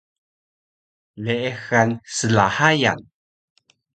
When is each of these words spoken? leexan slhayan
leexan 1.23 1.89
slhayan 2.15 3.01